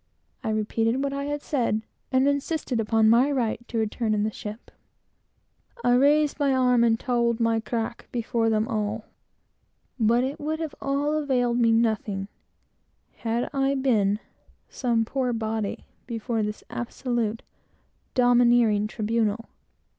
[0.43, 4.31] I repeated what I had said, and insisted upon my right to return in the
[4.31, 4.71] ship.
[5.83, 9.03] I "raised my arm, and tauld my crack, Before them a'."
[9.99, 12.29] But it would have all availed me nothing,
[13.17, 14.19] had I been
[14.69, 17.43] "some poor body," before this absolute,
[18.15, 19.49] domineering tribunal.